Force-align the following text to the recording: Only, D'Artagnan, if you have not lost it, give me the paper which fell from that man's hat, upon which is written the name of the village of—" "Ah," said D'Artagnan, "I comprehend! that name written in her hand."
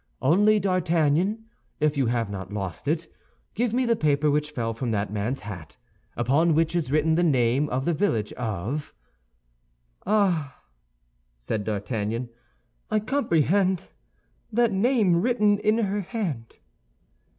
Only, 0.23 0.59
D'Artagnan, 0.59 1.45
if 1.79 1.95
you 1.95 2.07
have 2.07 2.27
not 2.31 2.51
lost 2.51 2.87
it, 2.87 3.05
give 3.53 3.71
me 3.71 3.85
the 3.85 3.95
paper 3.95 4.31
which 4.31 4.49
fell 4.49 4.73
from 4.73 4.89
that 4.89 5.13
man's 5.13 5.41
hat, 5.41 5.77
upon 6.17 6.55
which 6.55 6.75
is 6.75 6.89
written 6.89 7.13
the 7.13 7.21
name 7.23 7.69
of 7.69 7.85
the 7.85 7.93
village 7.93 8.33
of—" 8.33 8.95
"Ah," 10.07 10.57
said 11.37 11.63
D'Artagnan, 11.65 12.29
"I 12.89 12.99
comprehend! 12.99 13.89
that 14.51 14.71
name 14.71 15.21
written 15.21 15.59
in 15.59 15.77
her 15.77 16.01
hand." 16.01 16.57